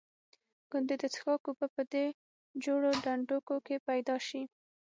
[0.69, 2.05] ګوندې د څښاک اوبه په دې
[2.63, 4.43] جوړو ډنډوکو کې پیدا شي.